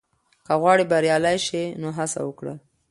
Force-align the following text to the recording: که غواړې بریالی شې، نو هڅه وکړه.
که 0.45 0.53
غواړې 0.61 0.83
بریالی 0.91 1.37
شې، 1.47 1.63
نو 1.81 1.87
هڅه 1.97 2.19
وکړه. 2.25 2.53